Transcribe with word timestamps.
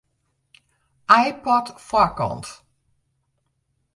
iPod 1.21 1.67
foarkant. 1.77 2.47